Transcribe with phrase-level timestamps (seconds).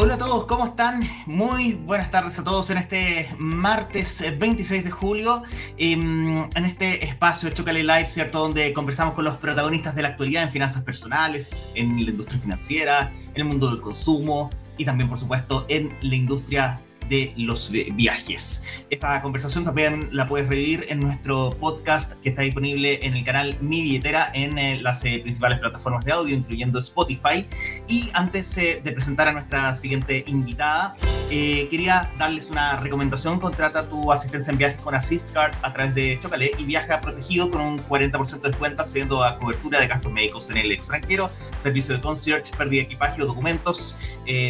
[0.00, 1.02] Hola a todos, ¿cómo están?
[1.26, 5.42] Muy buenas tardes a todos en este martes 26 de julio,
[5.76, 8.38] em, en este espacio Chocale Live, ¿cierto?
[8.38, 13.12] Donde conversamos con los protagonistas de la actualidad en finanzas personales, en la industria financiera,
[13.26, 18.62] en el mundo del consumo y también, por supuesto, en la industria de los viajes.
[18.90, 23.56] Esta conversación también la puedes revivir en nuestro podcast que está disponible en el canal
[23.60, 27.46] Mi Billetera en eh, las eh, principales plataformas de audio, incluyendo Spotify.
[27.86, 30.96] Y antes eh, de presentar a nuestra siguiente invitada,
[31.28, 33.38] quería darles una recomendación.
[33.40, 37.60] Contrata tu asistencia en viajes con AssistCard a través de Chocale y viaja protegido con
[37.60, 41.30] un 40% de descuento accediendo a cobertura de gastos médicos en el extranjero,
[41.62, 43.98] servicio de concierge, pérdida de equipaje o documentos,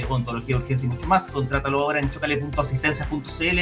[0.08, 1.28] ontología de urgencia y mucho más.
[1.28, 3.58] Contrátalo ahora en chocale.com asistencias.cl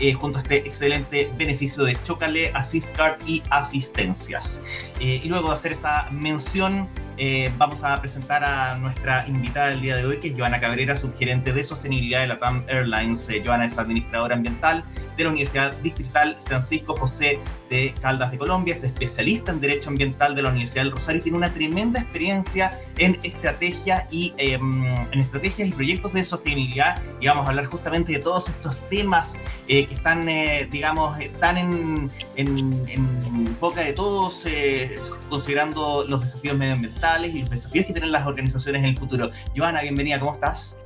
[0.00, 4.64] eh, junto a este excelente beneficio de Chocale, Assistcard y asistencias.
[5.00, 6.88] Eh, y luego de hacer esa mención,
[7.22, 10.96] eh, vamos a presentar a nuestra invitada del día de hoy, que es Joana Cabrera,
[10.96, 13.28] subgerente de sostenibilidad de la TAM Airlines.
[13.44, 14.82] Joana es administradora ambiental
[15.18, 20.34] de la Universidad Distrital Francisco José de Caldas de Colombia, es especialista en Derecho Ambiental
[20.34, 25.20] de la Universidad del Rosario y tiene una tremenda experiencia en estrategia y em, en
[25.20, 27.02] estrategias y proyectos de sostenibilidad.
[27.20, 31.58] Y vamos a hablar justamente de todos estos temas eh, que están, eh, digamos, están
[31.58, 38.12] en, en, boca de todos, eh, considerando los desafíos medioambientales y los desafíos que tienen
[38.12, 39.30] las organizaciones en el futuro.
[39.56, 40.78] Joana, bienvenida, ¿cómo estás?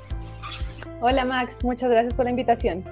[1.01, 2.83] Hola Max, muchas gracias por la invitación.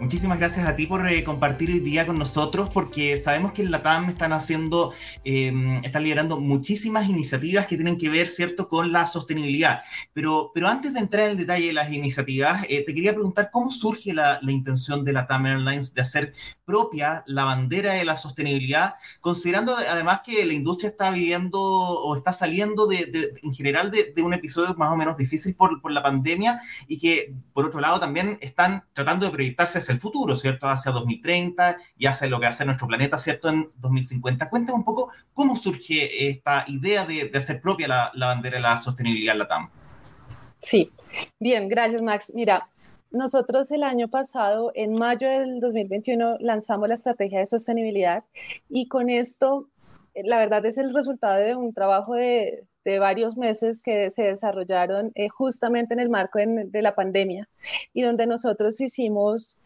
[0.00, 3.70] Muchísimas gracias a ti por eh, compartir hoy día con nosotros, porque sabemos que en
[3.70, 8.92] la TAM están haciendo, em, están liderando muchísimas iniciativas que tienen que ver, ¿cierto?, con
[8.92, 9.82] la sostenibilidad.
[10.14, 13.50] Pero, pero antes de entrar en el detalle de las iniciativas, eh, te quería preguntar
[13.52, 16.32] cómo surge la, la, intención de la TAM Airlines de hacer
[16.64, 22.32] propia la bandera de la sostenibilidad, considerando además que la industria está viviendo o está
[22.32, 25.90] saliendo de, de en general de, de, un episodio más o menos difícil por, por
[25.92, 30.68] la pandemia y que, por otro lado, también están tratando de proyectarse el futuro, ¿cierto?
[30.68, 33.48] Hacia 2030 y hacia lo que hace nuestro planeta, ¿cierto?
[33.48, 34.48] En 2050.
[34.48, 39.34] Cuéntame un poco cómo surge esta idea de, hacer propia la, bandera de la sostenibilidad
[39.34, 39.70] en la TAM.
[40.58, 40.90] Sí,
[41.38, 42.32] bien, gracias Max.
[42.34, 42.68] Mira,
[43.10, 48.24] nosotros el año pasado, en mayo del 2021, lanzamos la estrategia de sostenibilidad
[48.68, 49.68] y con esto,
[50.14, 55.12] la verdad es el resultado de un trabajo de, de varios meses que se desarrollaron
[55.14, 57.48] eh, justamente en el marco de, la pandemia
[57.92, 59.56] y donde nosotros hicimos,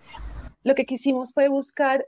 [0.62, 2.06] lo que quisimos fue buscar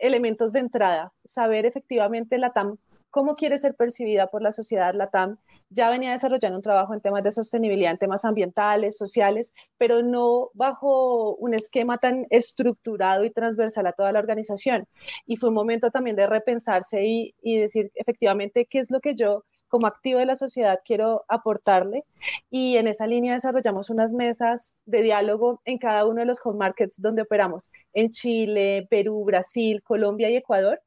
[0.00, 2.78] elementos de entrada, saber efectivamente la TAM
[3.10, 4.94] cómo quiere ser percibida por la sociedad.
[4.94, 5.38] La TAM
[5.70, 10.50] ya venía desarrollando un trabajo en temas de sostenibilidad, en temas ambientales, sociales, pero no
[10.54, 14.86] bajo un esquema tan estructurado y transversal a toda la organización.
[15.26, 19.14] Y fue un momento también de repensarse y, y decir efectivamente qué es lo que
[19.14, 22.04] yo como activo de la sociedad quiero aportarle
[22.50, 26.58] y en esa línea desarrollamos unas mesas de diálogo en cada uno de los home
[26.58, 30.80] markets donde operamos, en Chile, Perú, Brasil, Colombia y Ecuador.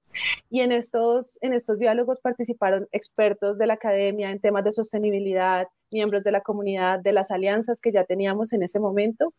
[0.50, 5.68] Y en estos, en estos diálogos participaron expertos de la academia en temas de sostenibilidad,
[5.90, 9.34] miembros de la comunidad, de las alianzas que ya teníamos en ese momento,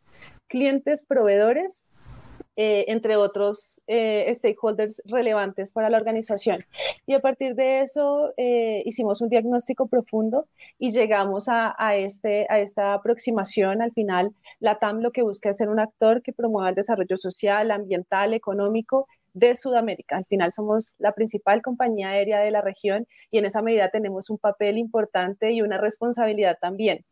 [0.48, 1.84] clientes, proveedores
[2.56, 6.64] eh, entre otros eh, stakeholders relevantes para la organización.
[7.06, 10.46] Y a partir de eso eh, hicimos un diagnóstico profundo
[10.78, 13.80] y llegamos a, a, este, a esta aproximación.
[13.80, 17.16] Al final, la TAM lo que busca es ser un actor que promueva el desarrollo
[17.16, 20.16] social, ambiental, económico de Sudamérica.
[20.16, 24.30] Al final somos la principal compañía aérea de la región y en esa medida tenemos
[24.30, 27.04] un papel importante y una responsabilidad también.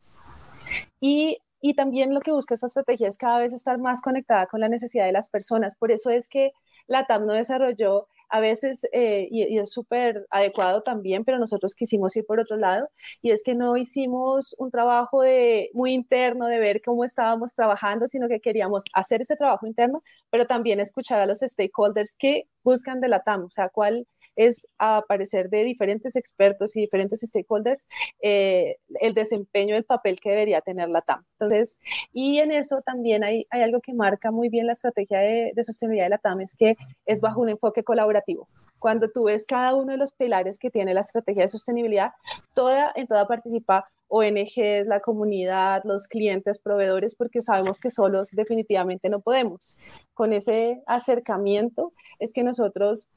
[1.00, 4.60] Y y también lo que busca esta estrategia es cada vez estar más conectada con
[4.60, 5.74] la necesidad de las personas.
[5.76, 6.52] Por eso es que
[6.86, 12.16] la TAM no desarrolló a veces, eh, y, es súper adecuado también, pero nosotros quisimos
[12.16, 12.88] ir por otro lado,
[13.20, 18.06] y es que no hicimos un trabajo de, muy interno de ver cómo estábamos trabajando,
[18.06, 23.00] sino que queríamos hacer ese trabajo interno, pero también escuchar a los stakeholders que buscan
[23.00, 24.06] de la TAM, o sea, cuál
[24.36, 27.86] es a parecer de diferentes expertos y diferentes stakeholders
[28.22, 31.24] eh, el desempeño del papel que debería tener la TAM.
[31.38, 31.78] Entonces,
[32.12, 36.06] y en eso también hay, algo que marca muy bien la estrategia de, de sostenibilidad
[36.06, 36.76] de la TAM, es que
[37.06, 38.48] es bajo un enfoque colaborativo
[38.80, 42.12] cuando tú ves cada uno de los pilares que tiene la estrategia de sostenibilidad,
[42.54, 49.08] toda, en toda participa ONGs, la comunidad, los clientes, proveedores, porque sabemos que solos definitivamente
[49.08, 49.78] no podemos.
[50.12, 53.08] Con ese acercamiento es que nosotros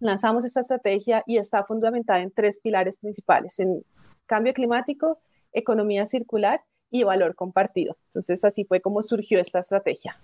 [0.00, 3.84] lanzamos esta estrategia y está fundamentada en tres pilares principales, en
[4.26, 5.18] cambio climático,
[5.52, 7.96] economía circular y valor compartido.
[8.06, 10.16] Entonces, así fue como surgió esta estrategia.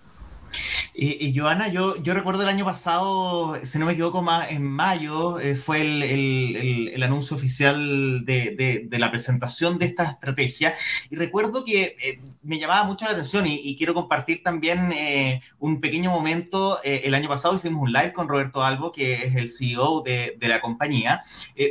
[0.98, 5.38] Y, Joana, yo, yo recuerdo el año pasado, si no me equivoco, más en mayo,
[5.38, 10.74] eh, fue el, el, el, anuncio oficial de, de, de, la presentación de esta estrategia.
[11.10, 15.82] Y recuerdo que, eh, me llamaba mucho la atención y, quiero compartir también eh, un
[15.82, 16.78] pequeño momento.
[16.82, 20.38] Eh, el año pasado hicimos un live con Roberto Albo, que es el CEO de,
[20.38, 21.22] de la compañía,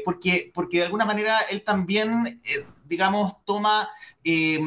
[0.04, 2.42] porque, porque de alguna manera él también
[2.88, 3.90] digamos, toma
[4.24, 4.60] eh,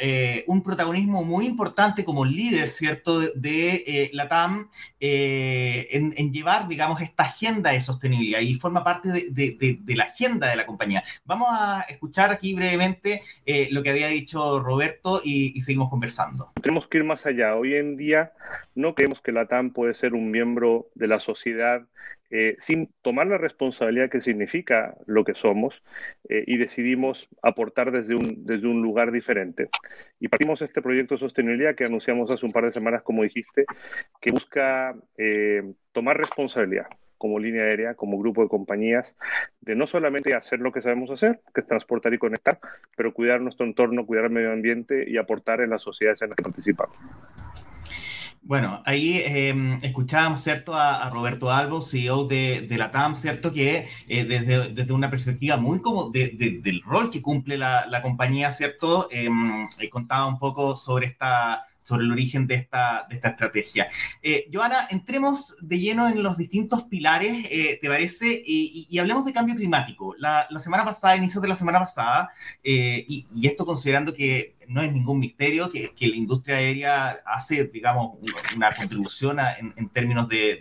[0.00, 4.68] eh, un protagonismo muy importante como líder, ¿cierto?, de, eh, la TAM
[5.00, 10.66] en, llevar, digamos, esta agenda de sostenibilidad y forma parte de, la agenda de la
[10.66, 11.02] compañía.
[11.24, 13.22] Vamos a escuchar aquí brevemente
[13.70, 16.52] lo que había dicho Roberto y, y, seguimos conversando.
[16.60, 17.56] Tenemos que ir más allá.
[17.56, 18.32] Hoy en día
[18.74, 21.82] no creemos que la TAM puede ser un miembro de la sociedad
[22.30, 25.82] eh, sin tomar la responsabilidad que significa lo que somos
[26.28, 29.68] eh, y decidimos aportar desde un, desde un lugar diferente.
[30.18, 33.66] Y partimos este proyecto de sostenibilidad que anunciamos hace un par de semanas, como dijiste,
[34.20, 35.62] que busca eh,
[35.92, 36.86] tomar responsabilidad
[37.18, 39.16] como línea aérea, como grupo de compañías,
[39.60, 42.58] de no solamente hacer lo que sabemos hacer, que es transportar y conectar,
[42.96, 46.36] pero cuidar nuestro entorno, cuidar el medio ambiente y aportar en las sociedades en las
[46.36, 46.94] que participamos.
[48.46, 53.88] Bueno, ahí em, escuchábamos, ¿cierto?, a, Roberto Albo, CEO de, de, la TAM, ¿cierto?, que
[54.06, 59.08] eh, desde, desde, una perspectiva muy como del rol que cumple la, la compañía, ¿cierto?,
[59.10, 63.88] em, eh, contaba un poco sobre esta sobre el origen de esta, de esta estrategia.
[64.22, 68.42] Eh, Joana, entremos de lleno en los distintos pilares, eh, ¿te parece?
[68.44, 70.14] Y, hablemos de cambio climático.
[70.18, 72.30] La, la, semana pasada, inicios de la semana pasada,
[72.62, 77.20] eh, y, y, esto considerando que no es ningún misterio que, que la industria aérea
[77.26, 78.18] hace, digamos,
[78.56, 79.38] una contribución
[79.76, 80.60] en, términos de,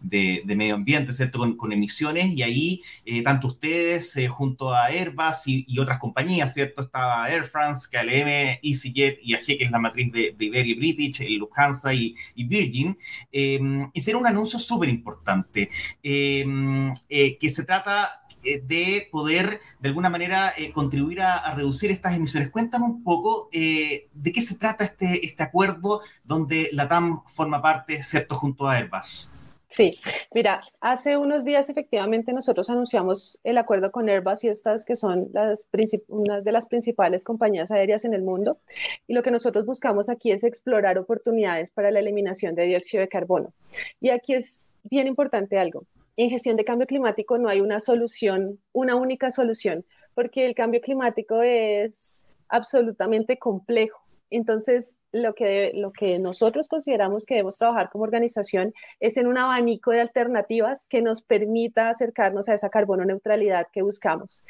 [0.00, 1.38] de, de, medio ambiente, ¿cierto?
[1.56, 2.82] Con, emisiones, y ahí
[3.24, 6.82] tanto ustedes junto a Airbus y, y, otras compañías, ¿cierto?
[6.82, 11.20] Estaba Air France, KLM, EasyJet y AG, que es la matriz de de, Iberia British,
[11.38, 12.96] Lufthansa y, Virgin,
[13.32, 15.70] em, y será un anuncio súper importante,
[16.02, 21.90] em, eh, que se trata eh, de poder de alguna manera eh, contribuir a, reducir
[21.90, 22.50] estas emisiones.
[22.50, 28.02] Cuéntame un poco de qué se trata este, este acuerdo donde la TAM forma parte,
[28.02, 29.32] ¿cierto?, junto a Airbus.
[29.70, 30.00] Sí,
[30.34, 35.28] mira, hace unos días efectivamente nosotros anunciamos el acuerdo con Airbus y estas que son
[35.32, 35.64] las
[36.08, 38.58] una de las principales compañías aéreas en el mundo.
[39.06, 43.08] Y lo que nosotros buscamos aquí es explorar oportunidades para la eliminación de dióxido de
[43.08, 43.52] carbono.
[44.00, 45.84] Y aquí es bien importante algo.
[46.20, 49.84] En gestión de cambio climático no hay una solución, una única solución,
[50.14, 54.00] porque el cambio climático es absolutamente complejo
[54.30, 55.72] entonces, lo que,
[56.20, 61.22] nosotros consideramos que debemos trabajar como organización es en un abanico de alternativas que nos
[61.22, 64.44] permita acercarnos a esa carbono neutralidad que buscamos.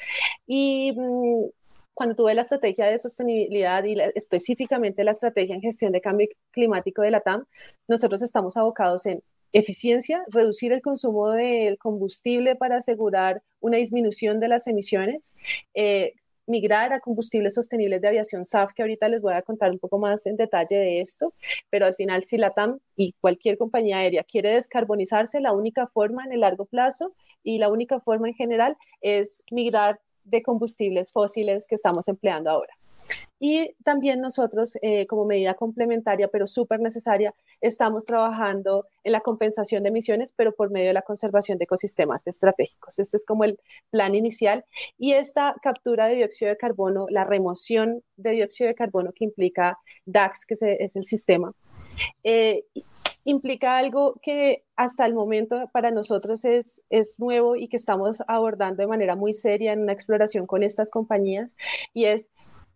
[0.47, 1.47] Y mm,
[1.95, 7.01] cuando tuve la estrategia de sostenibilidad y específicamente la estrategia en gestión de cambio climático
[7.03, 7.47] de la TAM,
[7.89, 14.49] nosotros estamos abocados en eficiencia, reducir el consumo del combustible para asegurar una disminución de
[14.49, 15.35] las emisiones,
[15.75, 16.15] eh,
[16.47, 19.99] migrar a combustibles sostenibles de aviación SAF, que ahorita les voy a contar un poco
[19.99, 21.33] más en detalle de esto,
[21.71, 26.25] pero al final si la TAM y cualquier compañía aérea quiere descarbonizarse, la única forma
[26.25, 31.67] en el largo plazo y la única forma en general es migrar de combustibles fósiles
[31.67, 32.75] que estamos empleando ahora.
[33.39, 39.83] Y también nosotros, eh, como medida complementaria, pero súper necesaria, estamos trabajando en la compensación
[39.83, 42.99] de emisiones, pero por medio de la conservación de ecosistemas estratégicos.
[42.99, 43.59] Este es como el
[43.91, 44.65] plan inicial.
[44.99, 49.79] Y esta captura de dióxido de carbono, la remoción de dióxido de carbono que implica
[50.05, 51.55] DAX, que es el sistema,
[52.25, 52.65] eh,
[53.25, 58.83] implica algo que hasta el momento para nosotros es, es nuevo y que estamos abordando
[58.83, 61.55] de manera muy seria en una exploración con estas compañías,
[61.93, 62.31] y es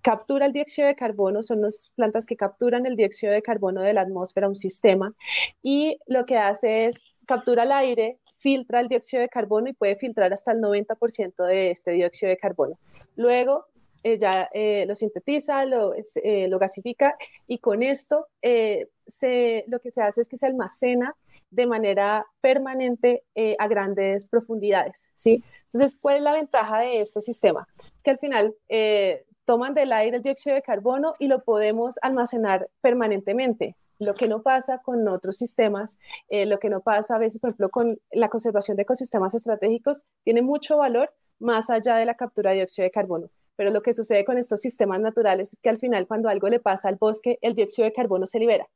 [0.04, 3.94] captura el dióxido de carbono, son las plantas que capturan el dióxido de carbono de
[3.94, 5.14] la atmósfera, un sistema,
[5.62, 9.96] y lo que hace es captura el aire, filtra el dióxido de carbono y puede
[9.96, 12.78] filtrar hasta el 90% de este dióxido de carbono.
[13.16, 13.64] Luego
[14.02, 19.90] eh, ya eh, lo sintetiza, lo, eh, lo, gasifica y con esto se, lo que
[19.90, 21.16] se hace es que se almacena
[21.48, 23.22] de manera permanente
[23.58, 25.42] a grandes profundidades, ¿sí?
[25.72, 27.66] Entonces, ¿cuál es la ventaja de este sistema?
[27.96, 28.54] Es que al final
[29.44, 33.76] toman del aire el dióxido de carbono y lo podemos almacenar permanentemente.
[33.98, 35.98] Lo que no pasa con otros sistemas,
[36.28, 40.02] eh, lo que no pasa a veces, por ejemplo, con la conservación de ecosistemas estratégicos,
[40.24, 43.30] tiene mucho valor más allá de la captura de dióxido de carbono.
[43.56, 46.58] Pero lo que sucede con estos sistemas naturales es que al final cuando algo le
[46.58, 48.68] pasa al bosque, el dióxido de carbono se libera.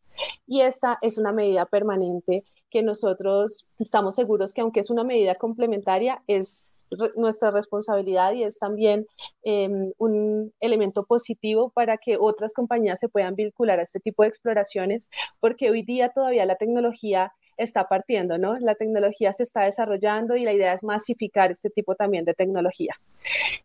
[0.47, 5.35] Y esta es una medida permanente que nosotros estamos seguros que aunque es una medida
[5.35, 6.75] complementaria, es
[7.17, 9.07] nuestra responsabilidad y es también
[9.43, 14.29] em, un elemento positivo para que otras compañías se puedan vincular a este tipo de
[14.29, 15.09] exploraciones,
[15.41, 18.59] porque hoy día todavía la tecnología está partiendo, ¿no?
[18.59, 22.95] La tecnología se está desarrollando y la idea es masificar este tipo también de tecnología.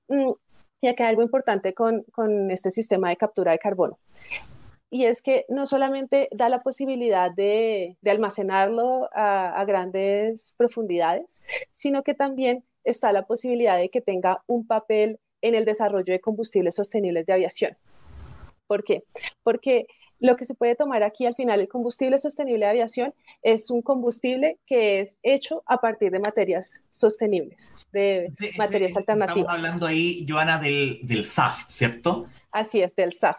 [0.07, 0.31] Mm,
[0.81, 3.97] Y acá hay algo importante con, con este sistema de captura de carbono
[4.93, 11.41] y es que no solamente da la posibilidad de, de almacenarlo a, a, grandes profundidades,
[11.71, 16.19] sino que también está la posibilidad de que tenga un papel en el desarrollo de
[16.19, 17.77] combustibles sostenibles de aviación.
[18.67, 19.03] ¿Por qué?
[19.43, 19.87] Porque
[20.19, 23.81] lo que se puede tomar aquí al final, el combustible sostenible de aviación, es un
[23.81, 29.41] combustible que es hecho a partir de materias sostenibles, de materias alternativas.
[29.41, 32.27] Estamos hablando ahí, Joana, del, del SAF, ¿cierto?
[32.51, 33.37] Así es, del SAF.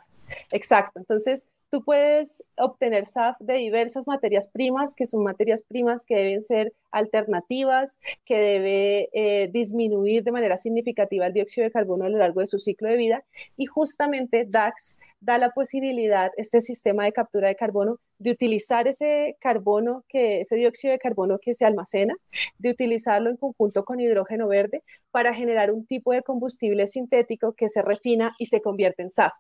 [0.50, 0.98] Exacto.
[0.98, 6.40] Entonces, Tú puedes obtener SAF de diversas materias primas, que son materias primas que deben
[6.40, 12.18] ser alternativas, que debe eh, disminuir de manera significativa el dióxido de carbono a lo
[12.18, 13.24] largo de su ciclo de vida.
[13.56, 19.36] Y justamente DAX da la posibilidad, este sistema de captura de carbono, de utilizar ese
[19.40, 22.14] carbono, que, ese dióxido de carbono que se almacena,
[22.58, 27.68] de utilizarlo en conjunto con hidrógeno verde para generar un tipo de combustible sintético que
[27.68, 29.32] se refina y se convierte en SAF.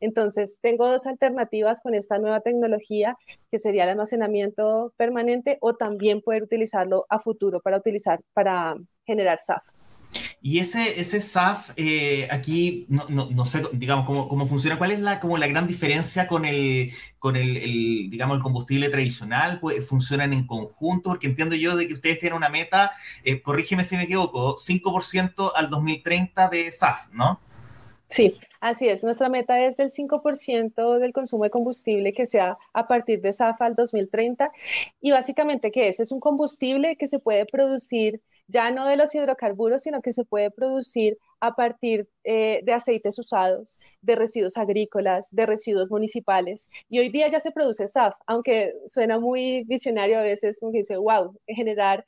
[0.00, 3.16] Entonces, tengo dos alternativas con esta nueva tecnología,
[3.50, 9.38] que sería el almacenamiento permanente o también poder utilizarlo a futuro para utilizar, para generar
[9.38, 9.62] SAF.
[10.44, 14.76] Y ese, ese SAF, eh, aquí no, no, no, sé, digamos, cómo, cómo, funciona.
[14.76, 18.88] ¿Cuál es la, como la gran diferencia con el, con el, el, digamos, el combustible
[18.88, 19.60] tradicional?
[19.60, 21.10] Pues, ¿Funcionan en conjunto?
[21.10, 22.92] Porque entiendo yo de que ustedes tienen una meta,
[23.22, 27.40] eh, corrígeme si me equivoco, 5% al 2030 de SAF, ¿no?
[28.08, 29.02] Sí, así es.
[29.02, 33.60] Nuestra meta es del 5% del consumo de combustible que sea a partir de SAF
[33.60, 34.50] al 2030.
[35.00, 36.00] Y básicamente, ¿qué es?
[36.00, 40.24] Es un combustible que se puede producir ya no de los hidrocarburos, sino que se
[40.24, 46.70] puede producir a partir eh, de aceites usados, de residuos agrícolas, de residuos municipales.
[46.88, 50.78] Y hoy día ya se produce SAF, aunque suena muy visionario a veces, como que
[50.78, 52.04] dice, wow, generar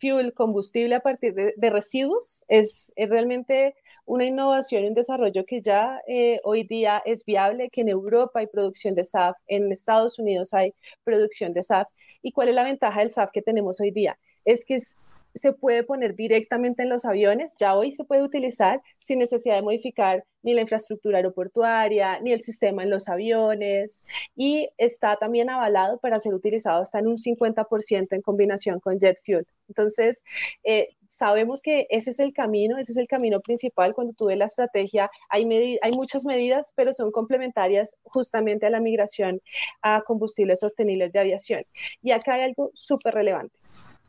[0.00, 3.74] fuel, combustible a partir de, de residuos, es, es, realmente
[4.06, 8.40] una innovación y un desarrollo que ya eh, hoy día es viable, que en Europa
[8.40, 11.88] hay producción de SAF, en Estados Unidos hay producción de SAF.
[12.22, 14.18] ¿Y cuál es la ventaja del SAF que tenemos hoy día?
[14.44, 14.96] Es que es,
[15.34, 19.62] se puede poner directamente en los aviones, ya hoy se puede utilizar sin necesidad de
[19.62, 24.02] modificar ni la infraestructura aeroportuaria, ni el sistema en los aviones,
[24.34, 29.18] y está también avalado para ser utilizado hasta en un 50% en combinación con jet
[29.24, 29.46] fuel.
[29.68, 30.22] Entonces,
[30.64, 33.94] eh, sabemos que ese es el camino, ese es el camino principal.
[33.94, 38.80] Cuando tú ves la estrategia, hay, hay muchas medidas, pero son complementarias justamente a la
[38.80, 39.40] migración
[39.82, 41.64] a combustibles sostenibles de aviación.
[42.02, 43.56] Y acá hay algo súper relevante.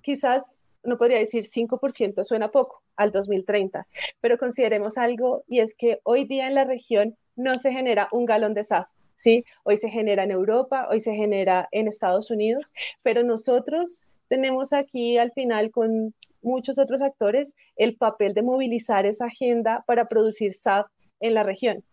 [0.01, 3.87] Quizás no podría decir 5%, suena poco al 2030,
[4.19, 8.25] pero consideremos algo y es que hoy día en la región no se genera un
[8.25, 8.87] galón de SAF.
[9.15, 9.45] ¿sí?
[9.63, 12.71] Hoy se genera en Europa, hoy se genera en Estados Unidos,
[13.03, 19.25] pero nosotros tenemos aquí al final con muchos otros actores el papel de movilizar esa
[19.25, 20.87] agenda para producir SAF
[21.19, 21.83] en la región.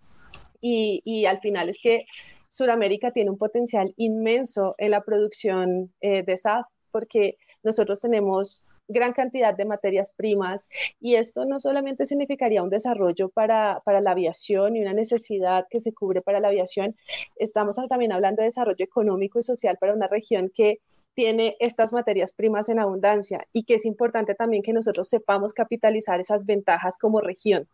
[0.61, 2.07] Y, y al final es que
[2.49, 9.13] Sudamérica tiene un potencial inmenso en la producción eh, de SAF porque nosotros tenemos gran
[9.13, 10.69] cantidad de materias primas
[11.01, 15.81] y esto no solamente significaría un desarrollo para, para, la aviación y una necesidad que
[15.81, 16.97] se cubre para la aviación,
[17.37, 20.81] estamos también hablando de desarrollo económico y social para una región que
[21.15, 26.21] tiene estas materias primas en abundancia y que es importante también que nosotros sepamos capitalizar
[26.21, 27.69] esas ventajas como región.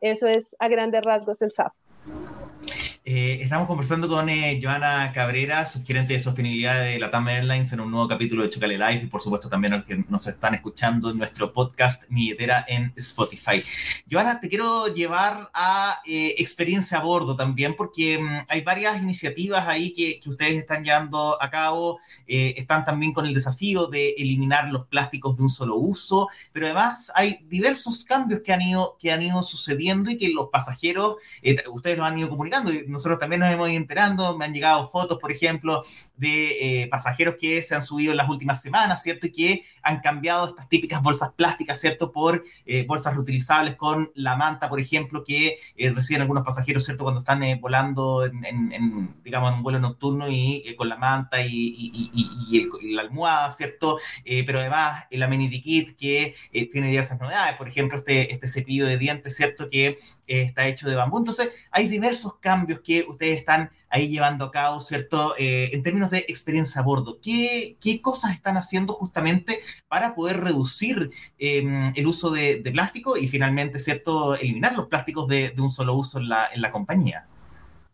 [0.00, 1.72] Eso es a grandes rasgos el SAP.
[3.12, 7.80] Eh, estamos conversando con eh, Joana Cabrera, subgerente de sostenibilidad de la TAM Airlines, en
[7.80, 10.54] un nuevo capítulo de Chocale Live y por supuesto también a los que nos están
[10.54, 13.64] escuchando en nuestro podcast Milletera en Spotify.
[14.08, 19.66] Joana, te quiero llevar a eh, experiencia a bordo también porque um, hay varias iniciativas
[19.66, 21.98] ahí que, ustedes están llevando a cabo.
[22.28, 26.66] Eh, están también con el desafío de eliminar los plásticos de un solo uso, pero
[26.66, 31.16] además hay diversos cambios que han ido, que han ido sucediendo y que los pasajeros,
[31.72, 35.18] ustedes los han ido comunicando nosotros también nos hemos ido enterando, me han llegado fotos,
[35.18, 35.82] por ejemplo,
[36.16, 39.26] de eh, pasajeros que se han subido en las últimas semanas, ¿cierto?
[39.26, 42.12] Y que han cambiado estas típicas bolsas plásticas, ¿cierto?
[42.12, 47.04] Por eh, bolsas reutilizables con la manta, por ejemplo, que eh, reciben algunos pasajeros, ¿cierto?
[47.04, 51.90] Cuando están volando, en, digamos, un vuelo nocturno y con la manta y,
[52.52, 53.98] el, la almohada, ¿cierto?
[54.24, 56.34] Pero además el amenity kit que
[56.70, 59.68] tiene diversas novedades, por ejemplo, este, este cepillo de dientes, ¿cierto?
[59.70, 61.18] Que está hecho de bambú.
[61.18, 65.34] Entonces, hay diversos cambios que ustedes están ahí llevando a cabo, ¿cierto?
[65.38, 70.40] Eh, en términos de experiencia a bordo, ¿qué, qué cosas están haciendo justamente para poder
[70.40, 75.60] reducir eh, el uso de, de, plástico y finalmente, ¿cierto?, eliminar los plásticos de, de
[75.60, 77.26] un solo uso en la, en la compañía.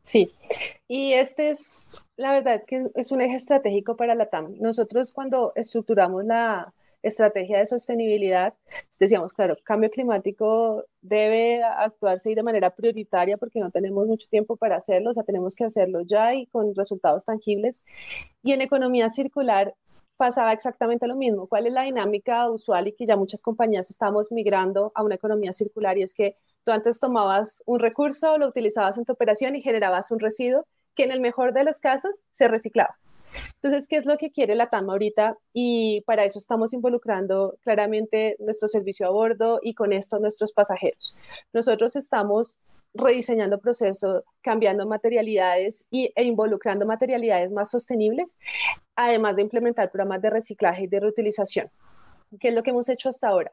[0.03, 0.33] Sí,
[0.87, 1.85] y este es,
[2.17, 4.55] la verdad, que es un eje estratégico para la TAM.
[4.61, 6.73] Nosotros cuando estructuramos la,
[7.03, 8.55] estrategia de sostenibilidad,
[8.99, 14.77] decíamos, claro, cambio climático debe actuarse de manera prioritaria porque no tenemos mucho tiempo para
[14.77, 17.83] hacerlo, o sea, tenemos que hacerlo ya y con resultados tangibles.
[18.43, 19.75] Y en economía circular
[20.17, 21.47] pasaba exactamente lo mismo.
[21.47, 25.53] ¿Cuál es la dinámica usual y que ya muchas compañías estamos migrando a una economía
[25.53, 25.99] circular?
[25.99, 30.11] Y es que tú antes tomabas un recurso, lo utilizabas en tu operación y generabas
[30.11, 32.97] un residuo que en el mejor de los casos se reciclaba.
[33.55, 35.37] Entonces, ¿qué es lo que quiere la TAM ahorita?
[35.53, 41.17] Y para eso estamos involucrando claramente nuestro servicio a bordo y con esto nuestros pasajeros.
[41.53, 42.59] Nosotros estamos
[42.95, 48.37] rediseñando procesos, cambiando materialidades y, e involucrando materialidades más sostenibles,
[48.95, 51.71] además de implementar programas de reciclaje y de reutilización.
[52.39, 53.53] ¿Qué es lo que hemos hecho hasta ahora?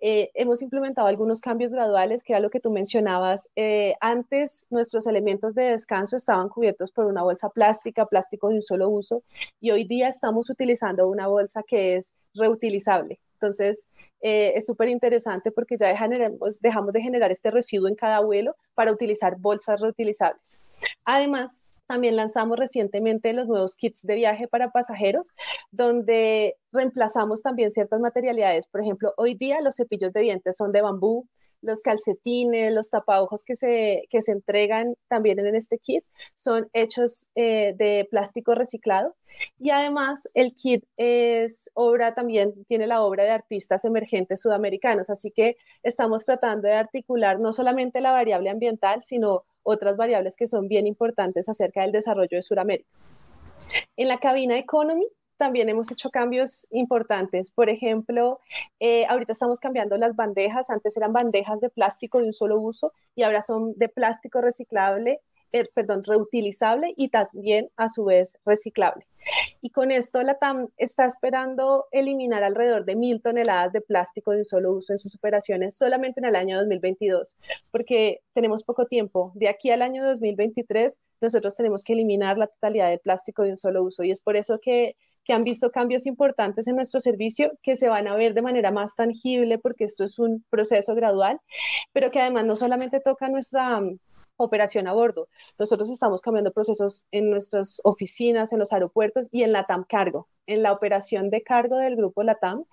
[0.00, 3.48] Eh, hemos implementado algunos cambios graduales, que era lo que tú mencionabas.
[3.56, 8.62] Eh, antes nuestros elementos de descanso estaban cubiertos por una bolsa plástica, plástico de un
[8.62, 9.22] solo uso,
[9.60, 13.18] y hoy día estamos utilizando una bolsa que es reutilizable.
[13.34, 13.88] Entonces,
[14.20, 18.90] eh, es súper interesante porque ya dejamos de generar este residuo en cada vuelo para
[18.90, 20.60] utilizar bolsas reutilizables.
[21.04, 25.28] Además, también lanzamos recientemente los nuevos kits de viaje para pasajeros,
[25.70, 28.66] donde reemplazamos también ciertas materialidades.
[28.66, 31.28] Por ejemplo, hoy día los cepillos de dientes son de bambú,
[31.64, 37.28] los calcetines, los tapaojos que se, que se entregan también en este kit son hechos
[37.34, 39.16] eh, de plástico reciclado
[39.58, 45.30] y además el kit es obra también, tiene la obra de artistas emergentes sudamericanos, así
[45.30, 50.68] que estamos tratando de articular no solamente la variable ambiental, sino otras variables que son
[50.68, 52.88] bien importantes acerca del desarrollo de Sudamérica.
[53.96, 55.06] En la cabina Economy
[55.36, 57.50] también hemos hecho cambios importantes.
[57.50, 58.40] Por ejemplo,
[58.78, 60.70] eh, ahorita estamos cambiando las bandejas.
[60.70, 65.20] Antes eran bandejas de plástico de un solo uso y ahora son de plástico reciclable
[65.54, 69.06] eh, perdón, reutilizable y también a su vez reciclable.
[69.62, 74.38] Y con esto la TAM está esperando eliminar alrededor de mil toneladas de plástico de
[74.38, 77.36] un solo uso en sus operaciones solamente en el año 2022,
[77.70, 79.30] porque tenemos poco tiempo.
[79.36, 83.56] De aquí al año 2023, nosotros tenemos que eliminar la totalidad de plástico de un
[83.56, 87.52] solo uso y es por eso que que han visto cambios importantes en nuestro servicio
[87.62, 91.40] que se van a ver de manera más tangible porque esto es un proceso gradual,
[91.94, 93.80] pero que además no solamente toca nuestra
[94.36, 95.28] operación a bordo.
[95.58, 100.28] Nosotros estamos cambiando procesos en nuestras oficinas, en los aeropuertos y en la TAM Cargo.
[100.46, 102.64] En la operación de cargo del grupo LATAM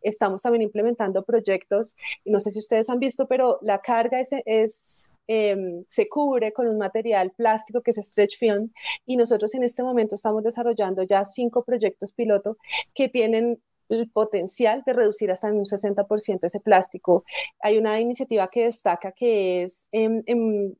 [0.00, 5.84] estamos también implementando proyectos, no sé si ustedes han visto, pero la carga es, em,
[5.88, 8.70] se cubre con un material plástico que es stretch film
[9.04, 12.56] y nosotros en este momento estamos desarrollando ya cinco proyectos piloto
[12.94, 17.24] que tienen el potencial de reducir hasta en un 60% ese plástico.
[17.60, 19.88] Hay una iniciativa que destaca que es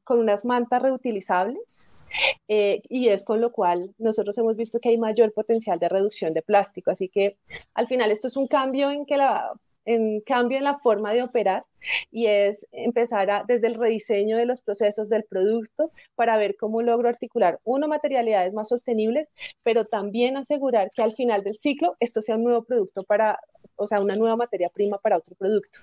[0.04, 1.86] con unas mantas reutilizables.
[2.48, 6.32] Eh, y es con lo cual nosotros hemos visto que hay mayor potencial de reducción
[6.32, 6.90] de plástico.
[6.90, 7.36] Así que
[7.74, 9.52] al final esto es un cambio en que la
[9.88, 11.64] en cambio en la forma de operar
[12.10, 16.82] y es empezar a, desde el rediseño de los procesos del producto para ver cómo
[16.82, 19.28] logro articular, uno, materialidades más sostenibles,
[19.62, 23.38] pero también asegurar que al final del ciclo esto sea un nuevo producto para,
[23.76, 25.78] o sea, una nueva materia prima para otro producto.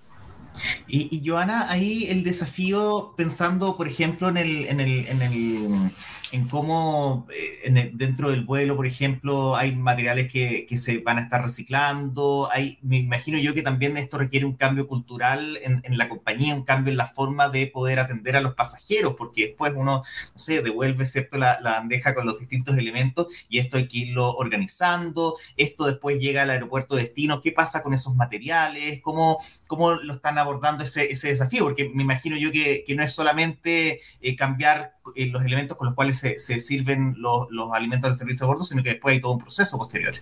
[0.87, 5.91] Y, y Joana, ahí el desafío, pensando, por ejemplo, en el, en el, en el
[6.35, 11.41] en cómo eh, dentro del vuelo, por ejemplo, hay materiales que, se van a estar
[11.41, 12.49] reciclando.
[12.51, 16.63] Hay, me imagino yo que también esto requiere un cambio cultural en, la compañía, un
[16.63, 20.61] cambio en la forma de poder atender a los pasajeros, porque después uno, no sé,
[20.61, 21.37] devuelve ¿cierto?
[21.37, 25.37] La, bandeja con los distintos elementos y esto hay que irlo organizando.
[25.55, 27.41] Esto después llega al aeropuerto de destino.
[27.41, 29.01] ¿Qué pasa con esos materiales?
[29.01, 31.63] ¿Cómo, cómo lo están abordando ese, ese desafío?
[31.63, 35.85] Porque me imagino yo que, que no es solamente eh, cambiar eh, los elementos con
[35.85, 39.13] los cuales se, se sirven los, los, alimentos del servicio de bordo, sino que después
[39.13, 40.15] hay todo un proceso posterior.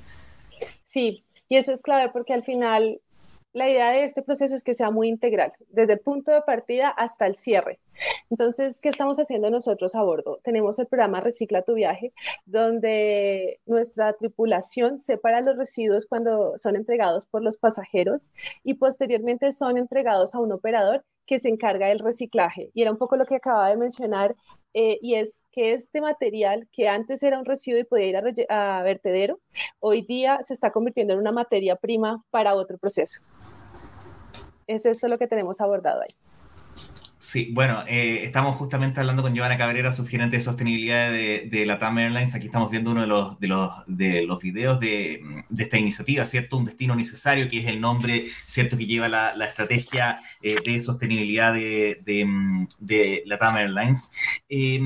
[0.83, 3.01] Sí, y eso es clave porque al final
[3.53, 6.89] la idea de este proceso es que sea muy integral, desde el punto de partida
[6.89, 7.79] hasta el cierre.
[8.29, 10.39] Entonces, ¿qué estamos haciendo nosotros a bordo?
[10.43, 12.13] Tenemos el programa Recicla tu viaje,
[12.45, 18.31] donde nuestra tripulación separa los residuos cuando son entregados por los pasajeros
[18.63, 22.71] y posteriormente son entregados a un operador que se encarga del reciclaje.
[22.73, 24.35] Y era un poco lo que acababa de mencionar
[24.73, 28.79] eh, y es que este material que antes era un residuo y podía ir a,
[28.79, 29.39] a, vertedero,
[29.79, 33.21] hoy día se está convirtiendo en una materia prima para otro proceso.
[34.65, 36.32] Es esto lo que tenemos abordado ahí.
[37.33, 41.97] Sí, bueno, eh, estamos justamente hablando con Giovanna Cabrera, subgerente de sostenibilidad de, la TAM
[41.97, 42.35] Airlines.
[42.35, 46.27] Aquí estamos viendo uno de los, de los, de los videos de, de, esta iniciativa,
[46.27, 46.57] ¿cierto?
[46.57, 48.77] Un destino necesario, que es el nombre, ¿cierto?
[48.77, 54.11] Que lleva la, la estrategia eh, de sostenibilidad de, de, la TAM Airlines.
[54.47, 54.79] Eh,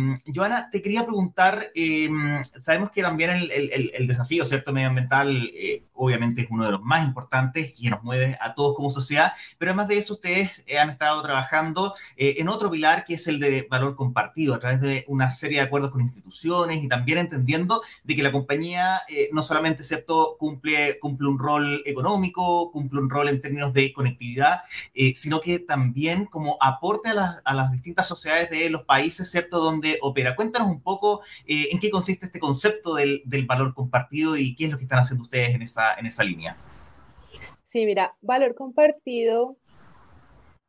[0.72, 2.08] te quería preguntar, eh,
[2.56, 4.72] sabemos que también el, el, el desafío, ¿cierto?
[4.72, 5.52] Medioambiental,
[5.92, 9.72] obviamente es uno de los más importantes y nos mueve a todos como sociedad, pero
[9.72, 13.68] además de eso, ustedes han estado trabajando eh, en otro pilar que es el de
[13.70, 18.16] valor compartido, a través de una serie de acuerdos con instituciones y también entendiendo de
[18.16, 20.38] que la compañía eh, no solamente ¿cierto?
[20.40, 24.62] Cumple, cumple un rol económico, cumple un rol en términos de conectividad,
[24.94, 29.30] eh, sino que también como aporte a las, a las, distintas sociedades de los países
[29.30, 29.60] ¿cierto?
[29.60, 30.36] donde opera.
[30.36, 34.72] Cuéntanos un poco en qué consiste este concepto del, del valor compartido y qué es
[34.72, 36.58] lo que están haciendo ustedes en esa, en esa línea.
[37.64, 39.58] Sí, mira, valor compartido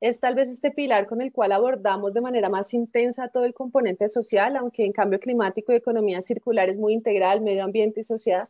[0.01, 3.55] es tal vez este pilar con el cual abordamos de manera más intensa todo el
[3.55, 8.05] componente social, aunque en cambio climático y economía circular es muy integral, medio ambiente y
[8.05, 8.49] sociedad.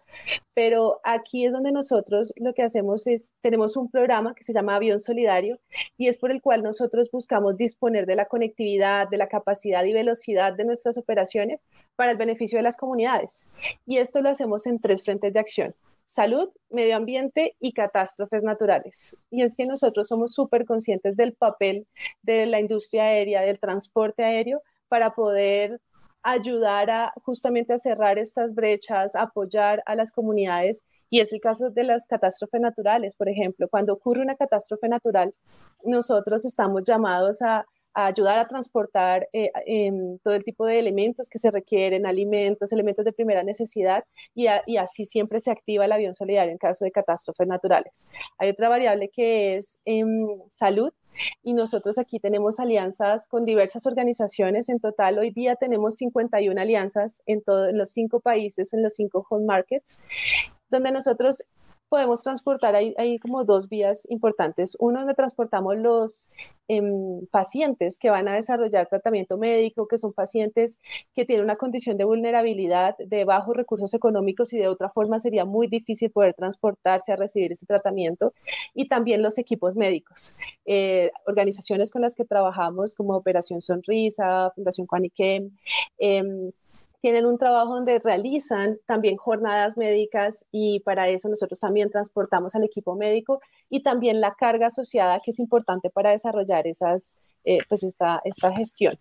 [0.54, 4.76] Pero aquí es donde nosotros lo que hacemos es, tenemos un programa que se llama
[4.76, 5.58] Avión Solidario
[5.96, 9.92] y es por el cual nosotros buscamos disponer de la conectividad, de la capacidad y
[9.92, 11.62] velocidad de nuestras operaciones
[11.96, 13.46] para el beneficio de las comunidades.
[13.86, 15.74] Y esto lo hacemos en tres frentes de acción
[16.08, 19.14] salud, medio ambiente y catástrofes naturales.
[19.30, 21.86] Y es que nosotros somos súper conscientes del papel
[22.22, 25.82] de la industria aérea, del transporte aéreo, para poder
[26.22, 30.82] ayudar a justamente a cerrar estas brechas, apoyar a las comunidades.
[31.10, 33.68] Y es el caso de las catástrofes naturales, por ejemplo.
[33.68, 35.34] Cuando ocurre una catástrofe natural,
[35.84, 37.66] nosotros estamos llamados a
[38.06, 39.50] ayudar a transportar eh,
[40.22, 45.04] todo el tipo de elementos que se requieren, alimentos, elementos de primera necesidad, y, así
[45.04, 48.06] siempre se activa el avión solidario en caso de catástrofes naturales.
[48.38, 50.92] Hay otra variable que es em, salud.
[51.42, 54.68] Y nosotros aquí tenemos alianzas con diversas organizaciones.
[54.68, 59.26] En total, hoy día tenemos 51 alianzas en todos los cinco países, en los cinco
[59.28, 59.98] home markets,
[60.70, 61.42] donde nosotros
[61.88, 64.76] podemos transportar, hay, hay, como dos vías importantes.
[64.78, 66.30] Uno donde transportamos los
[66.68, 70.78] em, pacientes que van a desarrollar tratamiento médico, que son pacientes
[71.14, 75.44] que tienen una condición de vulnerabilidad, de bajos recursos económicos y de otra forma sería
[75.44, 78.32] muy difícil poder transportarse a recibir ese tratamiento.
[78.74, 80.34] Y también los equipos médicos.
[80.66, 85.50] Eh, organizaciones con las que trabajamos como Operación Sonrisa, Fundación Juaniquem,
[85.98, 86.52] eh,
[87.00, 92.64] tienen un trabajo donde realizan también jornadas médicas y para eso nosotros también transportamos al
[92.64, 97.82] equipo médico y también la carga asociada que es importante para desarrollar esas, eh, pues
[97.82, 98.98] esta, esta gestión.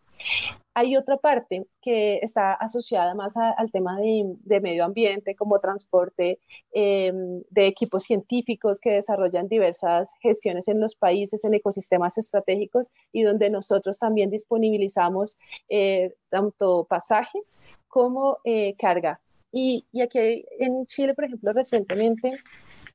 [0.73, 6.39] Hay otra parte que está asociada más al tema de, medio ambiente, como transporte
[6.71, 7.11] eh,
[7.49, 13.49] de equipos científicos que desarrollan diversas gestiones en los países, en ecosistemas estratégicos y donde
[13.49, 15.35] nosotros también disponibilizamos
[15.67, 17.59] eh, tanto pasajes
[17.97, 19.19] como eh, carga.
[19.51, 22.31] Y, y aquí en Chile, por ejemplo, recientemente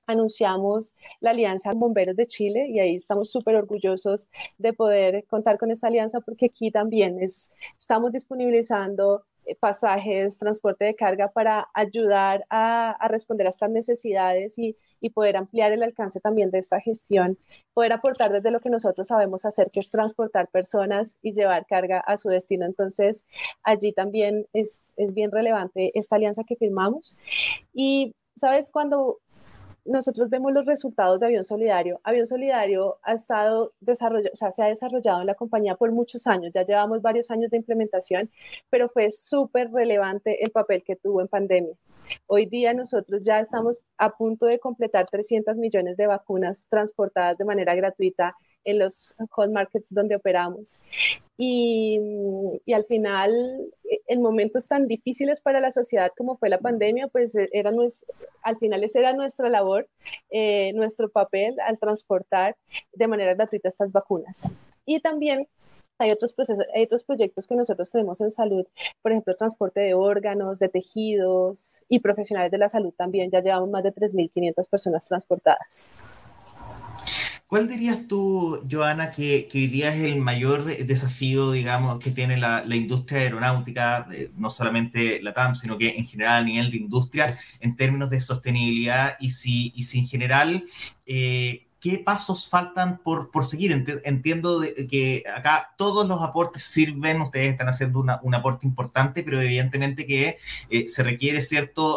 [0.06, 5.72] anunciamos la alianza Bomberos de Chile y ahí estamos súper orgullosos de poder contar con
[5.72, 9.24] esta alianza porque aquí también es, estamos disponibilizando
[9.60, 15.36] pasajes, transporte de carga para ayudar a, a responder a estas necesidades y, y, poder
[15.36, 17.38] ampliar el alcance también de esta gestión,
[17.74, 22.00] poder aportar desde lo que nosotros sabemos hacer, que es transportar personas y llevar carga
[22.00, 22.66] a su destino.
[22.66, 23.26] Entonces,
[23.62, 27.16] allí también es, es bien relevante esta alianza que firmamos.
[27.72, 28.70] Y, ¿sabes?
[28.70, 29.18] Cuando
[29.84, 32.00] nosotros vemos los resultados de Avión Solidario.
[32.04, 36.64] Avión Solidario ha estado desarrollado, se ha desarrollado en la compañía por muchos años, ya
[36.64, 38.30] llevamos varios años de implementación,
[38.70, 41.74] pero fue súper relevante el papel que tuvo en pandemia.
[42.26, 47.44] Hoy día nosotros ya estamos a punto de completar 300 millones de vacunas transportadas de
[47.44, 50.80] manera gratuita en los hot markets donde operamos.
[51.36, 51.98] Y,
[52.64, 53.32] y, al final,
[54.06, 57.72] en momentos tan difíciles para la sociedad como fue la pandemia, pues eh, era
[58.42, 59.88] al final esa era nuestra labor,
[60.30, 62.56] eh, nuestro papel al transportar
[62.92, 64.52] de manera gratuita estas vacunas.
[64.84, 65.48] Y también
[65.98, 68.66] hay otros procesos, hay otros proyectos que nosotros tenemos en salud,
[69.02, 73.30] por ejemplo, transporte de órganos, de tejidos y profesionales de la salud también.
[73.30, 75.90] Ya llevamos más de 3.500 personas transportadas.
[77.52, 82.64] ¿Cuál dirías tú, Joana, que, hoy día es el mayor desafío, digamos, que tiene la,
[82.74, 87.36] industria aeronáutica, eh, no solamente la TAM, sino que en general a nivel de industria,
[87.60, 90.64] en términos de sostenibilidad y si, y si en general
[91.04, 93.72] eh, ¿qué pasos faltan por, por seguir?
[94.04, 100.06] Entiendo que acá todos los aportes sirven, ustedes están haciendo un aporte importante, pero evidentemente
[100.06, 100.38] que
[100.70, 101.40] eh, se requiere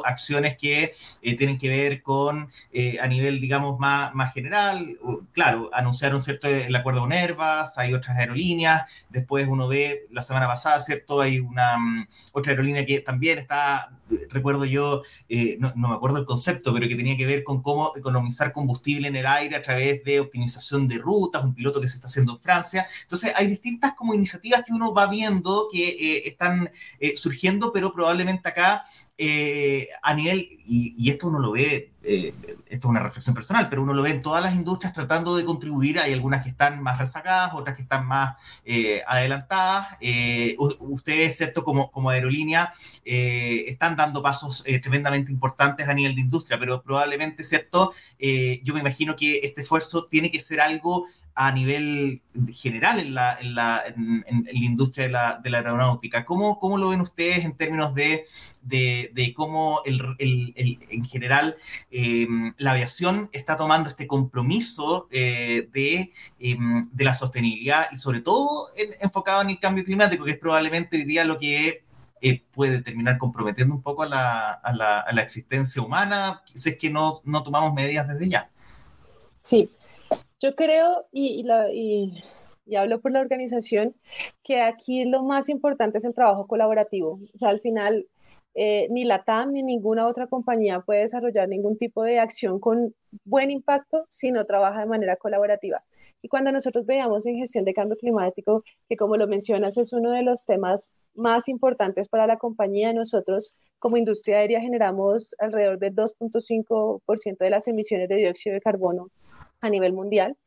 [0.03, 4.97] acciones que eh, tienen que ver con, eh, a nivel, digamos, más, más general.
[5.31, 10.47] Claro, anunciaron, ¿cierto?, el acuerdo con Airbus, hay otras aerolíneas, después uno ve, la semana
[10.47, 13.91] pasada, ¿cierto?, hay una mm, otra aerolínea que también está,
[14.31, 15.03] recuerdo yo,
[15.59, 19.09] no, no, me acuerdo el concepto, pero que tenía que ver con cómo economizar combustible
[19.09, 22.07] en el aire a través través de optimización de rutas, un piloto que se está
[22.07, 22.87] haciendo en Francia.
[23.01, 27.91] Entonces, hay distintas como iniciativas que uno va viendo que eh, están eh, surgiendo, pero
[27.91, 28.83] probablemente acá
[29.17, 33.93] eh, a nivel, y, esto uno lo ve, esto es una reflexión personal, pero uno
[33.93, 37.53] lo ve en todas las industrias tratando de contribuir, hay algunas que están más rezagadas,
[37.53, 38.35] otras que están más
[39.07, 39.97] adelantadas.
[40.79, 41.63] ustedes, ¿cierto?
[41.63, 42.71] Como, como aerolínea,
[43.03, 47.93] están dando pasos tremendamente importantes a nivel de industria, pero probablemente, ¿cierto?
[48.19, 52.21] yo me imagino que este esfuerzo tiene que ser algo a nivel
[52.53, 56.23] general en la, en la, en, la industria de la, de la aeronáutica.
[56.23, 58.23] ¿Cómo, ¿Cómo, lo ven ustedes en términos de,
[58.63, 61.57] de, cómo el, el, en general
[61.91, 62.25] eh,
[62.57, 66.57] la aviación está tomando este compromiso eh, de, eh,
[66.93, 68.69] de, la sostenibilidad y sobre todo
[69.01, 71.83] enfocado en el cambio climático, que es probablemente hoy día lo que
[72.53, 76.77] puede terminar comprometiendo un poco a la, a la, a la existencia humana, si es
[76.77, 78.49] que no, no tomamos medidas desde ya?
[79.41, 79.69] Sí,
[80.45, 81.43] yo creo, y,
[82.77, 83.95] hablo por la organización,
[84.43, 87.19] que aquí lo más importante es el trabajo colaborativo.
[87.33, 88.05] O sea, al final,
[88.53, 92.93] eh, ni la TAM ni ninguna otra compañía puede desarrollar ningún tipo de acción con
[93.23, 95.83] buen impacto si no trabaja de manera colaborativa.
[96.21, 100.11] Y cuando nosotros veamos en gestión de cambio climático, que como lo mencionas es uno
[100.11, 105.95] de los temas más importantes para la compañía, nosotros como industria aérea generamos alrededor del
[105.95, 109.09] 2.5% de las emisiones de dióxido de carbono
[109.65, 110.37] a nivel mundial.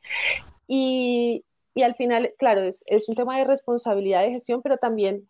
[0.66, 5.28] Y, y al final, claro, es, es, un tema de responsabilidad de gestión, pero también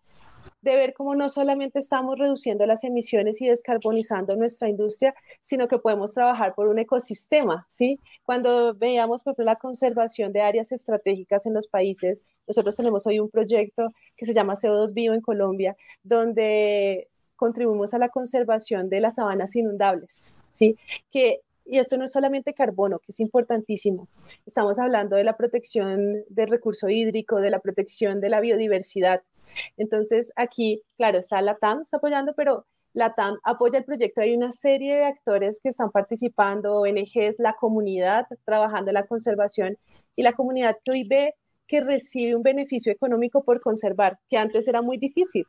[0.63, 5.79] de ver cómo no solamente estamos reduciendo las emisiones y descarbonizando nuestra industria, sino que
[5.79, 8.01] podemos trabajar por un ecosistema, ¿sí?
[8.25, 13.21] Cuando veamos, por ejemplo, la conservación de áreas estratégicas en los países, nosotros tenemos hoy
[13.21, 19.01] un proyecto que se llama CO2 Vivo en Colombia, donde contribuimos a la conservación de
[19.01, 20.77] las sabanas inundables, ¿sí?
[21.11, 24.09] Que y esto no es solamente carbono, que es importantísimo.
[24.47, 29.23] Estamos hablando de la protección del recurso hídrico, de la protección de la biodiversidad.
[29.77, 34.23] Entonces, aquí, claro, está la TAM está apoyando, pero la TAM apoya el proyecto.
[34.23, 39.77] Hay una serie de actores que están participando, ONGs, la comunidad trabajando en la conservación
[40.17, 41.35] y la comunidad que hoy ve
[41.67, 45.45] que recibe un beneficio económico por conservar, que antes era muy difícil.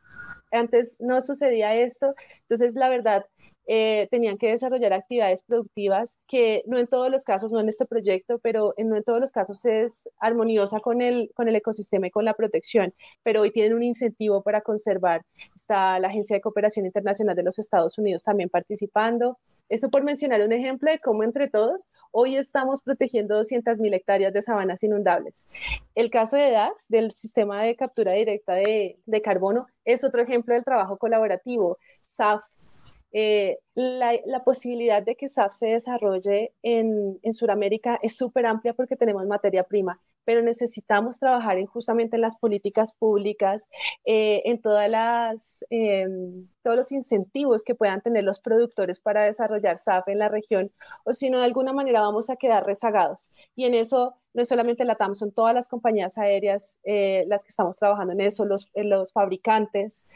[0.52, 2.14] Antes no sucedía esto.
[2.42, 3.24] Entonces, la verdad,
[3.72, 7.86] eh, tenían que desarrollar actividades productivas que no en todos los casos, no en este
[7.86, 12.08] proyecto, pero en, no en todos los casos es armoniosa con el, con el ecosistema
[12.08, 15.24] y con la protección, pero hoy tienen un incentivo para conservar.
[15.54, 19.38] Está la Agencia de Cooperación Internacional de los Estados Unidos también participando.
[19.68, 24.42] Eso por mencionar un ejemplo de cómo entre todos hoy estamos protegiendo 200.000 hectáreas de
[24.42, 25.46] sabanas inundables.
[25.94, 30.54] El caso de DAX, del sistema de captura directa de, de carbono, es otro ejemplo
[30.54, 31.78] del trabajo colaborativo.
[32.00, 32.42] SAF
[33.12, 38.96] eh, la, posibilidad de que SAP se desarrolle en, en Sudamérica es súper amplia porque
[38.96, 43.68] tenemos materia prima, pero necesitamos trabajar en, justamente en las políticas públicas,
[44.04, 49.78] eh, en todas las, em, todos los incentivos que puedan tener los productores para desarrollar
[49.78, 50.70] SAP en la región,
[51.04, 53.30] o si no, de alguna manera vamos a quedar rezagados.
[53.56, 57.42] Y en eso no es solamente la TAM, son todas las compañías aéreas eh, las
[57.42, 60.06] que estamos trabajando en eso, los fabricantes.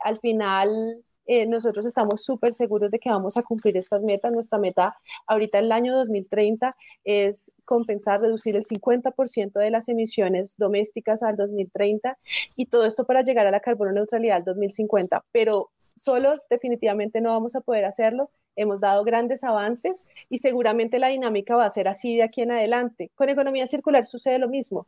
[0.00, 4.32] Al final, eh, nosotros estamos súper seguros de que vamos a cumplir estas metas.
[4.32, 11.22] Nuestra meta ahorita el año 2030 es compensar, reducir el 50% de las emisiones domésticas
[11.22, 12.18] al 2030
[12.56, 15.22] y todo esto para llegar a la carbono neutralidad al 2050.
[15.30, 18.30] Pero solos definitivamente no vamos a poder hacerlo.
[18.58, 22.50] Hemos dado grandes avances y seguramente la dinámica va a ser así de aquí en
[22.50, 23.10] adelante.
[23.14, 24.86] Con economía circular sucede lo mismo.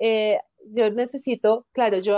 [0.00, 0.38] Eh,
[0.72, 2.16] yo necesito, claro, yo,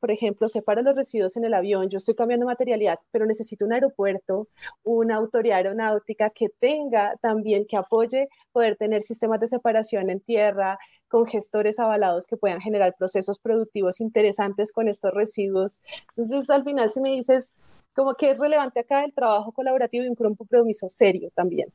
[0.00, 3.72] por ejemplo, separo los residuos en el avión, yo estoy cambiando materialidad, pero necesito un
[3.72, 4.48] aeropuerto,
[4.82, 10.78] una autoridad aeronáutica que tenga también, que apoye poder tener sistemas de separación en tierra,
[11.08, 15.80] con gestores avalados que puedan generar procesos productivos interesantes con estos residuos.
[16.16, 17.52] Entonces, al final, si me dices,
[17.96, 21.72] como que es relevante acá el trabajo colaborativo y un compromiso serio también.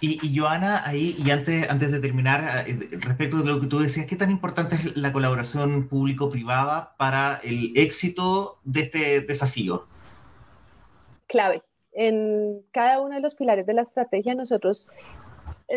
[0.00, 4.06] Y, Joana, ahí, y antes, antes de terminar, eh, respecto de lo que tú decías,
[4.06, 9.88] ¿qué tan importante es la colaboración público-privada para el éxito de este desafío?
[11.26, 11.64] Clave.
[11.92, 14.88] En cada uno de los pilares de la estrategia nosotros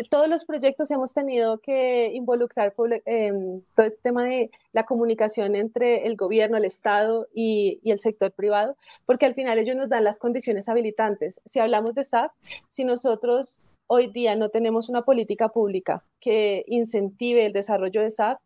[0.08, 2.74] todos los proyectos hemos tenido que involucrar
[3.04, 7.98] em, todo este tema de la comunicación entre el gobierno, el Estado y, y, el
[7.98, 11.40] sector privado, porque al final ellos nos dan las condiciones habilitantes.
[11.44, 12.32] Si hablamos de SAP,
[12.68, 18.40] si nosotros hoy día no tenemos una política pública que incentive el desarrollo de SAP,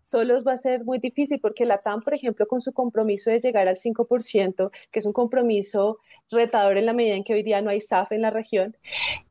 [0.00, 3.40] solo va a ser muy difícil porque la TAM, por ejemplo, con su compromiso de
[3.40, 5.98] llegar al 5%, que es un compromiso
[6.30, 8.76] retador en la medida en que hoy día no hay SAF en la región,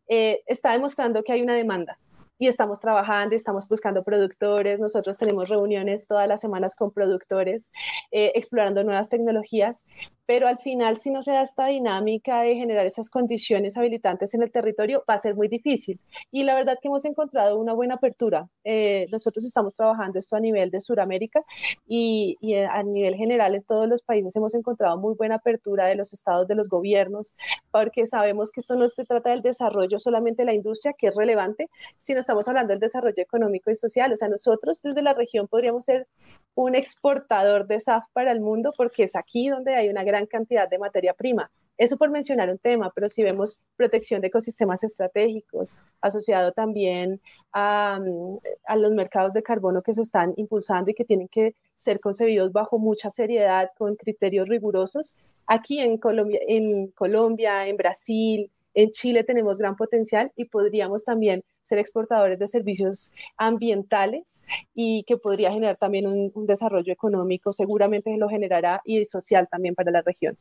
[0.10, 1.98] eh, está demostrando que hay una demanda
[2.40, 7.70] y estamos trabajando, estamos buscando productores, nosotros tenemos reuniones todas las semanas con productores,
[8.12, 9.84] eh, explorando nuevas tecnologías,
[10.30, 14.44] pero al final si no se da esta dinámica de generar esas condiciones habilitantes en
[14.44, 16.00] el territorio, va a ser muy difícil.
[16.30, 18.48] Y la verdad que hemos encontrado una buena apertura.
[18.64, 21.42] Eh, nosotros estamos trabajando esto a nivel de Sudamérica
[21.88, 25.96] y, y, a nivel general en todos los países hemos encontrado muy buena apertura de
[25.96, 27.34] los estados, de los gobiernos,
[27.72, 31.16] porque sabemos que esto no se trata del desarrollo solamente de la industria, que es
[31.16, 34.14] relevante, sino estamos hablando del desarrollo económico y social.
[34.14, 36.06] O sea, nosotros desde la región podríamos ser
[36.64, 40.70] un exportador de SAF para el mundo porque es aquí donde hay una gran cantidad
[40.70, 41.50] de materia prima.
[41.78, 47.22] Eso por mencionar un tema, pero si vemos protección de ecosistemas estratégicos, asociado también
[47.54, 47.98] a,
[48.66, 52.52] a, los mercados de carbono que se están impulsando y que tienen que ser concebidos
[52.52, 55.16] bajo mucha seriedad, con criterios rigurosos.
[55.48, 61.44] Aquí en Colombia, en, Colombia, en Brasil, en Chile tenemos gran potencial y podríamos también
[61.62, 64.42] ser exportadores de servicios ambientales
[64.74, 69.92] y que podría generar también un, desarrollo económico, seguramente lo generará y social también para
[69.92, 70.38] la región.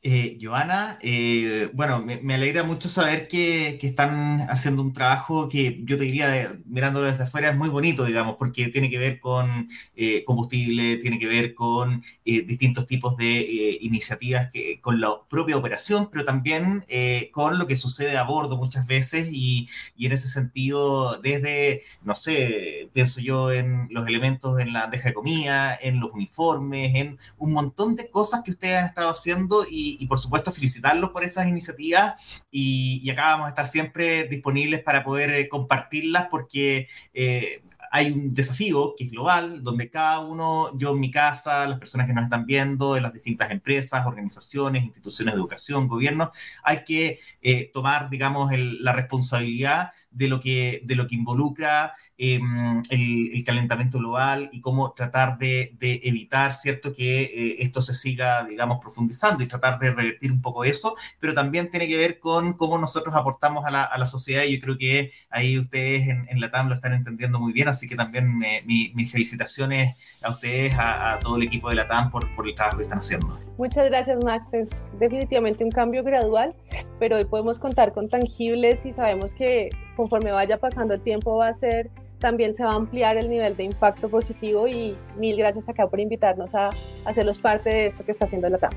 [0.00, 5.96] Eh, Joana, eh, bueno, me, alegra mucho saber que, están haciendo un trabajo que yo
[5.96, 10.22] te diría, mirándolo desde afuera, es muy bonito, digamos, porque tiene que ver con eh,
[10.24, 16.24] combustible, tiene que ver con distintos tipos de iniciativas, que, con la propia operación, pero
[16.24, 16.84] también
[17.32, 22.14] con lo que sucede a bordo muchas veces y, y, en ese sentido, desde, no
[22.14, 27.18] sé, pienso yo en los elementos en la deja de comida, en los uniformes, en
[27.38, 31.24] un montón de cosas que ustedes han estado haciendo y y, por supuesto felicitarlos por
[31.24, 37.62] esas iniciativas y, acá vamos a estar siempre disponibles para poder eh, compartirlas porque eh,
[37.90, 42.06] hay un desafío que es global, donde cada uno, yo en mi casa, las personas
[42.06, 46.30] que nos están viendo, en las distintas empresas, organizaciones, instituciones de educación, gobiernos,
[46.62, 52.82] hay que eh, tomar, digamos, la responsabilidad de lo que, de lo que involucra em,
[52.90, 58.78] el, calentamiento global y cómo tratar de, evitar, ¿cierto?, que eh, esto se siga, digamos,
[58.80, 62.76] profundizando y tratar de revertir un poco eso, pero también tiene que ver con cómo
[62.78, 66.50] nosotros aportamos a la, a la sociedad y yo creo que ahí ustedes en, la
[66.50, 71.36] TAM lo están entendiendo muy bien, así que también mis felicitaciones a ustedes, a, todo
[71.36, 73.38] el equipo de la TAM por, por el trabajo que están haciendo.
[73.58, 74.54] Muchas gracias, Max.
[74.54, 76.54] Es definitivamente un cambio gradual,
[77.00, 81.48] pero hoy podemos contar con tangibles y sabemos que conforme vaya pasando el tiempo va
[81.48, 85.68] a ser también se va a ampliar el nivel de impacto positivo y mil gracias
[85.68, 86.70] acá por invitarnos a,
[87.04, 88.72] hacerlos parte de esto que está haciendo la TAM.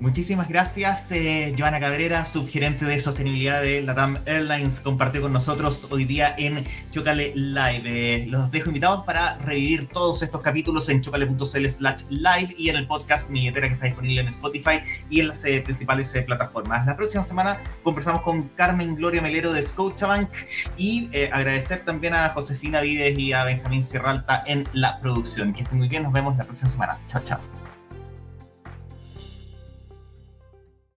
[0.00, 6.06] Muchísimas gracias, eh, Joana Cabrera, subgerente de sostenibilidad de LATAM Airlines, compartió con nosotros hoy
[6.06, 7.82] día en Chocale Live.
[7.84, 12.76] Eh, los dejo invitados para revivir todos estos capítulos en chocale.cl slash live y en
[12.76, 16.84] el podcast Mi que está disponible en Spotify y en las eh, principales plataformas.
[16.84, 20.30] La próxima semana conversamos con Carmen Gloria Melero de Scotiabank
[20.76, 25.54] y agradecer también a Josefina Vives y a Benjamín Sierralta en la producción.
[25.54, 26.98] Que estén muy bien, nos vemos la próxima semana.
[27.08, 27.61] Chao, chao.